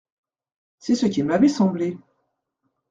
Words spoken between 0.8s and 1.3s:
ce qu’il